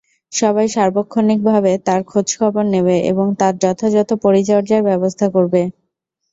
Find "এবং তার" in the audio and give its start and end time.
3.11-3.53